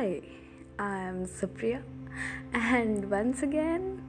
Hi, 0.00 0.22
I 0.78 0.98
am 0.98 1.26
Supriya, 1.26 1.82
and 2.54 3.10
once 3.10 3.42
again, 3.42 4.00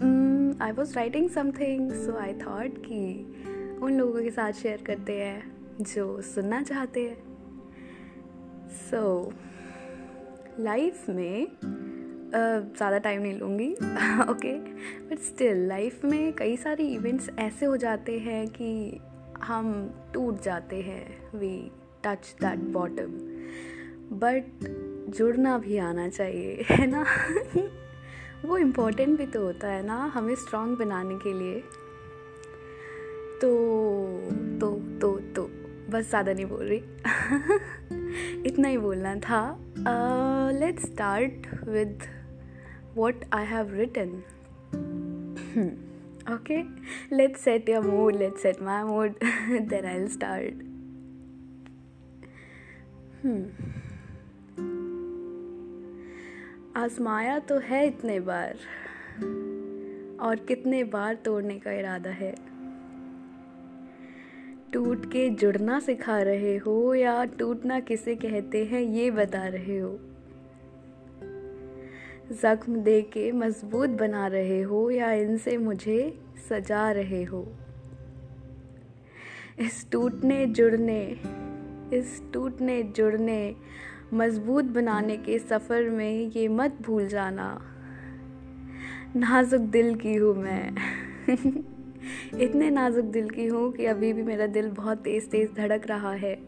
um, 0.00 0.56
I 0.58 0.72
was 0.72 0.96
writing 0.96 1.28
something, 1.28 1.84
so 2.04 2.16
I 2.18 2.32
thought 2.32 2.78
कि 2.86 3.78
उन 3.82 3.98
लोगों 3.98 4.22
के 4.22 4.30
साथ 4.30 4.52
शेयर 4.52 4.82
करते 4.86 5.12
हैं 5.20 5.84
जो 5.84 6.06
सुनना 6.22 6.60
चाहते 6.62 7.04
हैं। 7.08 7.16
सो 8.80 9.02
so, 9.24 9.34
लाइफ 10.60 11.08
में 11.08 11.46
uh, 11.46 12.76
ज़्यादा 12.76 12.98
टाइम 12.98 13.22
नहीं 13.22 13.38
लूँगी 13.38 13.70
ओके 14.30 14.58
बट 15.10 15.18
स्टिल 15.18 15.66
लाइफ 15.68 16.04
में 16.04 16.32
कई 16.32 16.56
सारे 16.56 16.88
इवेंट्स 16.94 17.30
ऐसे 17.38 17.66
हो 17.66 17.76
जाते 17.86 18.18
हैं 18.18 18.46
कि 18.48 19.00
हम 19.44 19.72
टूट 20.14 20.42
जाते 20.42 20.82
हैं 20.82 21.38
we 21.38 21.56
touch 22.04 22.34
that 22.40 22.68
bottom 22.72 23.18
but 24.18 24.95
जुड़ना 25.08 25.58
भी 25.58 25.78
आना 25.78 26.08
चाहिए, 26.08 26.62
है 26.70 26.86
ना? 26.86 27.06
वो 28.44 28.58
इम्पोर्टेंट 28.58 29.18
भी 29.18 29.26
तो 29.26 29.44
होता 29.44 29.68
है 29.68 29.86
ना, 29.86 29.96
हमें 29.96 30.34
स्ट्रांग 30.34 30.76
बनाने 30.76 31.14
के 31.14 31.32
लिए। 31.32 31.60
तो 33.40 33.50
तो 34.60 34.98
तो 35.00 35.18
तो 35.18 35.50
बस 35.90 36.08
ज़्यादा 36.08 36.32
नहीं 36.32 36.46
बोल 36.46 36.64
रही। 36.64 36.78
इतना 38.46 38.68
ही 38.68 38.78
बोलना 38.78 39.14
था। 39.16 39.58
Let's 40.52 40.82
start 40.82 41.46
with 41.68 41.98
what 42.96 43.24
I 43.32 43.44
have 43.44 43.74
written 43.74 44.22
okay 46.34 46.62
let's 47.16 47.40
set 47.40 47.68
your 47.68 47.80
mood 47.80 48.16
let's 48.16 48.42
set 48.42 48.62
my 48.62 48.82
mood 48.82 49.14
then 49.68 49.84
I 49.84 50.08
start 50.08 50.62
आजमाया 56.76 57.38
तो 57.38 57.58
है 57.58 57.86
इतने 57.86 58.20
बार, 58.20 58.56
और 60.20 60.36
कितने 60.48 60.84
बार 60.84 61.14
तोड़ने 61.14 61.58
का 61.58 61.72
इरादा 61.72 62.10
है। 62.10 62.34
टूट 64.72 65.06
के 65.06 65.28
जुड़ना 65.30 65.80
सिखा 65.80 66.18
रहे 66.22 66.56
हो 66.56 66.94
या 66.94 67.24
टूटना 67.24 67.80
किसे 67.80 68.14
कहते 68.14 68.64
हैं, 68.64 68.80
ये 68.80 69.10
बता 69.10 69.46
रहे 69.46 69.78
हो। 69.78 69.98
जख्म 72.32 72.76
दे 72.76 73.02
के 73.02 73.32
मज़बूत 73.32 73.90
बना 73.90 74.26
रहे 74.26 74.62
हो 74.62 74.90
या 74.90 75.12
इनसे 75.12 75.56
मुझे 75.58 76.18
सजा 76.48 76.90
रहे 76.90 77.24
हो। 77.24 77.46
इस 79.58 79.90
टूटने 79.90 80.46
जुड़ने, 80.46 81.02
इस 81.92 82.22
टूटने 82.32 82.82
जुड़ने 82.82 83.56
मज़बूत 84.14 84.64
बनाने 84.64 85.16
के 85.16 85.38
सफ़र 85.38 85.90
में 85.90 86.30
ये 86.30 86.48
मत 86.48 86.76
भूल 86.80 87.06
जाना। 87.06 87.60
नाजुक 89.16 89.60
दिल 89.60 89.94
की 89.94 90.14
हूँ 90.14 90.34
मैं। 90.34 90.74
इतने 92.40 92.70
नाजुक 92.70 93.04
दिल 93.04 93.30
की 93.30 93.46
हूँ 93.46 93.72
कि 93.72 93.86
अभी 93.86 94.12
भी 94.12 94.22
मेरा 94.22 94.46
दिल 94.46 94.68
बहुत 94.68 94.98
तेज़ 94.98 95.26
तेज़ 95.26 95.52
धड़क 95.52 95.86
रहा 95.86 96.12
है। 96.12 96.38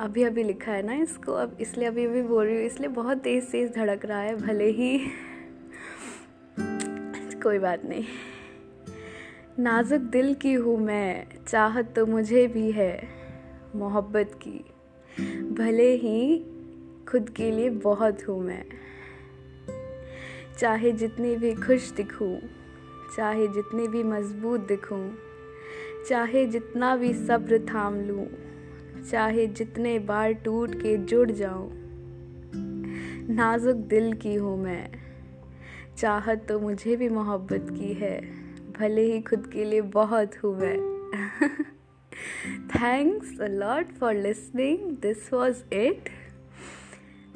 अभी 0.00 0.22
अभी 0.22 0.44
लिखा 0.44 0.72
है 0.72 0.82
ना 0.82 0.94
इसको। 0.94 1.32
अब 1.32 1.56
इसलिए 1.60 1.88
अभी 1.88 2.04
अभी 2.04 2.22
बोल 2.22 2.46
रही 2.46 2.56
हूँ, 2.56 2.64
इसलिए 2.64 2.88
बहुत 2.88 3.18
तेज़ 3.18 3.44
तेज़ 3.44 3.72
धड़क 3.72 4.04
रहा 4.04 4.20
है, 4.20 4.36
भले 4.36 4.64
ही। 4.64 4.98
कोई 7.42 7.58
बात 7.58 7.84
नहीं। 7.84 8.04
नाजुक 9.58 10.00
दिल 10.00 10.34
की 10.34 10.52
हूँ 10.52 10.78
मैं, 10.78 11.26
चाहत 11.48 11.92
तो 11.96 12.06
मुझे 12.06 12.46
भी 12.46 12.72
है, 12.72 13.08
मोहब्बत 13.76 14.30
की। 14.34 14.64
भले 15.52 15.96
ही 15.96 16.38
खुद 17.08 17.30
के 17.30 17.50
लिए 17.50 17.70
बहुत 17.70 18.28
हूँ 18.28 18.42
मैं। 18.42 18.64
चाहे 20.58 20.92
जितनी 20.92 21.36
भी 21.36 21.54
खुश 21.54 21.90
दिखूँ, 21.90 22.38
चाहे 23.16 23.48
जितनी 23.48 23.88
भी 23.88 24.02
मज़बूत 24.02 24.60
दिखूँ, 24.60 25.14
चाहे 26.08 26.46
जितना 26.46 26.96
भी 26.96 27.14
सब्र 27.14 27.58
थाम 27.58 28.00
लूँ, 28.00 28.26
चाहे 29.10 29.46
जितने 29.46 29.98
बार 29.98 30.32
टूट 30.32 30.74
के 30.74 30.96
जुड़ 30.96 31.30
जाऊँ, 31.30 31.70
नाजुक 33.30 33.76
दिल 33.76 34.12
की 34.12 34.34
हूँ 34.34 34.62
मैं। 34.62 34.90
चाहत 35.98 36.46
तो 36.48 36.60
मुझे 36.60 36.96
भी 36.96 37.08
मोहब्बत 37.08 37.66
की 37.70 37.92
है, 37.92 38.20
भले 38.72 39.02
ही 39.02 39.20
खुद 39.20 39.46
के 39.46 39.64
लिए 39.64 39.80
बहुत 39.80 40.44
हूँ 40.44 40.58
मैं। 40.60 40.78
Thanks 42.74 43.40
a 43.40 43.46
lot 43.48 43.92
for 43.98 44.14
listening 44.14 44.90
this 45.02 45.32
was 45.32 45.62
it 45.74 46.08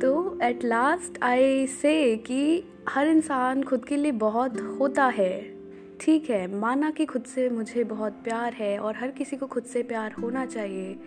तो 0.00 0.38
एट 0.42 0.64
लास्ट 0.64 1.22
आई 1.22 1.66
से 1.66 2.16
कि 2.16 2.62
हर 2.88 3.08
इंसान 3.08 3.62
खुद 3.62 3.84
के 3.84 3.96
लिए 3.96 4.12
बहुत 4.12 4.60
होता 4.80 5.06
है। 5.06 5.56
ठीक 6.00 6.30
है, 6.30 6.46
माना 6.54 6.90
कि 6.90 7.04
खुद 7.04 7.24
से 7.24 7.48
मुझे 7.50 7.84
बहुत 7.84 8.12
प्यार 8.24 8.52
है 8.52 8.78
और 8.78 8.96
हर 8.96 9.10
किसी 9.10 9.36
को 9.36 9.46
खुद 9.46 9.64
से 9.64 9.82
प्यार 9.82 10.12
होना 10.12 10.44
चाहिए, 10.46 10.98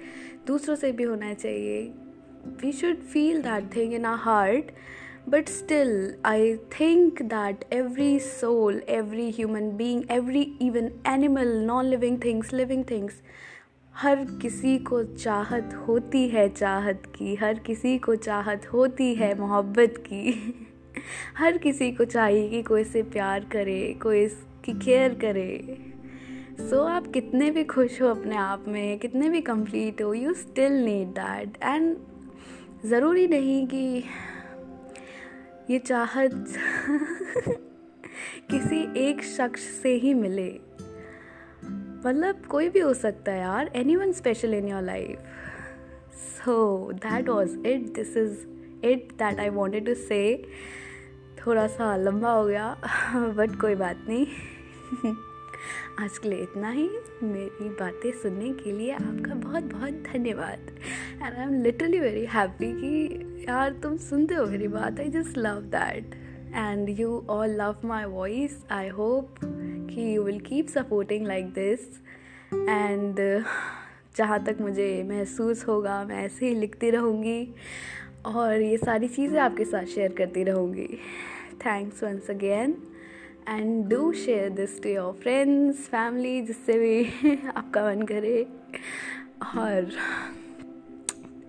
दूसरों 0.48 0.76
से 0.76 0.92
भी 0.92 1.04
होना 1.04 1.34
चाहिए। 1.34 1.82
We 2.62 2.72
should 2.72 3.02
feel 3.04 3.42
that 3.42 3.76
thing 3.76 3.94
in 3.94 4.06
a 4.06 4.16
heart 4.16 4.72
but 5.28 5.50
still 5.50 6.14
i 6.24 6.58
think 6.78 7.20
that 7.30 7.66
every 7.72 8.20
soul 8.20 8.80
every 8.88 9.30
human 9.32 9.78
being 9.78 10.06
every 10.10 10.44
even 10.60 10.92
animal 11.06 11.54
non 11.70 11.90
living 11.90 12.18
things 12.18 12.52
living 12.52 12.84
things 12.84 13.12
हर 13.96 14.26
किसी 14.42 14.78
को 14.78 15.04
चाहत 15.04 15.84
होती 15.88 16.30
है 16.30 16.50
चाहत 16.50 17.04
की। 17.16 17.36
हर 17.36 17.60
किसी 17.60 17.98
को 17.98 18.16
चाहत 18.16 18.74
होती 18.74 19.16
है 19.16 19.40
मोहब्बत 19.40 19.94
की। 19.98 20.54
हर 21.38 21.58
किसी 21.58 21.92
को 21.92 22.06
चाहिए 22.06 22.50
कि 22.50 22.62
कोई 22.62 22.84
से 22.84 23.04
प्यार 23.04 23.40
करे 23.40 24.00
कोई 24.02 24.22
इसकी 24.22 24.74
केयर 24.74 25.14
करे। 25.14 25.78
सो 26.60 26.76
so, 26.76 26.90
आप 26.90 27.08
कितने 27.08 27.52
भी 27.52 27.64
खुश 27.64 28.02
हो 28.02 28.08
अपने 28.08 28.36
आप 28.36 28.66
में 28.68 29.00
कितने 29.00 29.30
भी 29.30 29.42
कंप्लीट 29.42 30.02
हो 30.02 30.14
you 30.14 30.34
still 30.34 30.72
need 30.72 31.08
that 31.08 31.58
and 31.64 31.98
ज़रूरी 32.86 33.28
नहीं 33.28 33.68
कि 33.68 34.04
ये 35.70 35.80
चाहत 35.80 36.32
किसी 38.52 38.98
एक 38.98 39.24
शख्स 39.24 39.62
से 39.62 39.94
ही 39.96 40.14
मिले। 40.14 40.60
मतलब 42.06 42.42
कोई 42.50 42.70
भी 42.70 42.80
हो 42.80 42.94
सकता 42.94 43.32
है 43.32 43.40
यार 43.40 43.72
anyone 43.96 44.12
special 44.12 44.54
in 44.54 44.68
your 44.68 44.82
life 44.82 45.20
so 46.14 46.92
that 46.94 47.30
was 47.30 47.60
it 47.60 47.82
this 47.94 48.18
is 48.18 48.38
it 48.86 49.12
that 49.12 49.40
I 49.40 49.50
wanted 49.50 49.86
to 49.86 49.94
say 49.94 50.48
थोड़ा 51.46 51.68
सा 51.68 51.96
लंबा 51.96 52.32
हो 52.32 52.46
गया 52.46 52.82
बट 53.16 53.60
कोई 53.62 53.76
बात 53.76 54.06
नहीं। 54.10 54.28
आज 56.00 56.18
के 56.18 56.30
लिए 56.30 56.40
इतना 56.40 56.70
ही। 56.70 56.90
मेरी 57.24 57.70
बातें 57.70 58.12
सुनने 58.12 58.54
के 58.54 58.72
लिए 58.72 58.92
आपका 58.92 59.36
बहुत 59.36 59.64
बहुत 59.64 59.94
धन्यवाद। 59.94 60.60
And 61.24 61.34
I 61.34 61.46
am 61.46 61.64
literally 61.64 62.00
very 62.00 62.26
happy 62.26 62.72
कि 62.74 63.39
यार, 63.50 63.72
तुम 63.74 63.96
सुनते 63.98 64.36
हो 64.36 64.46
मेरी 64.46 64.68
बात? 64.68 65.00
I 65.00 65.10
just 65.10 65.38
love 65.38 65.62
that 65.70 66.14
and 66.56 66.90
you 67.00 67.26
all 67.30 67.56
love 67.62 67.76
my 67.86 68.04
voice 68.06 68.58
I 68.72 68.88
hope 68.88 69.36
कि 69.44 70.16
you 70.16 70.24
will 70.24 70.40
keep 70.40 70.68
supporting 70.68 71.26
like 71.28 71.46
this 71.54 71.80
and 72.54 73.16
जहाँ 74.18 74.44
तक 74.44 74.58
मुझे 74.62 75.04
महसूस 75.10 75.68
होगा, 75.68 76.04
मैं 76.04 76.24
ऐसे 76.26 76.48
ही 76.48 76.56
लिखती 76.56 76.90
रहूँगी 76.90 77.56
और 78.26 78.62
ये 78.62 78.78
सारी 78.78 79.08
चीज़ें 79.08 79.40
आपके 79.40 79.66
साथ 79.66 79.86
शेयर 79.86 80.14
करती 80.14 80.44
रहूँगी। 80.44 80.88
Thanks 81.66 82.04
once 82.04 82.30
again 82.30 82.78
and 83.50 83.86
do 83.90 84.12
share 84.14 84.50
this 84.50 84.82
to 84.84 84.90
your 84.90 85.14
friends 85.22 85.88
family 85.88 86.42
जिससे 86.42 86.80
भी 86.80 87.38
आपका 87.56 87.86
मन 87.86 88.02
करे। 88.02 88.42
और 89.58 89.92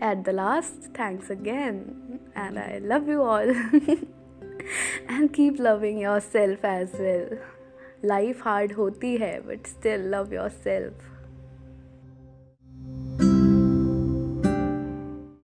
at 0.03 0.23
the 0.25 0.29
last 0.29 0.89
thanks 0.99 1.31
again 1.31 1.83
and 2.37 2.57
I 2.57 2.79
love 2.79 3.09
you 3.11 3.21
all 3.21 3.49
and 5.09 5.29
keep 5.29 5.61
loving 5.61 6.01
yourself 6.19 6.65
as 6.65 6.95
well 7.01 7.37
life 8.05 8.43
hard 8.43 8.73
होती 8.73 9.15
है 9.17 9.39
but 9.41 9.67
still 9.67 10.09
love 10.09 10.33
yourself 10.49 10.93